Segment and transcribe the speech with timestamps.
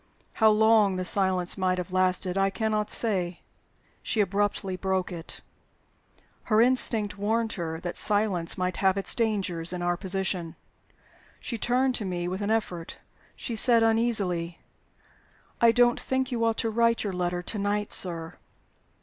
[0.33, 3.41] How long the silence might have lasted I cannot say.
[4.01, 5.41] She abruptly broke it.
[6.45, 10.55] Her instinct warned her that silence might have its dangers, in our position.
[11.39, 12.97] She turned to me with an effort;
[13.35, 14.57] she said, uneasily,
[15.61, 18.37] "I don't think you ought to write your letter to night, sir."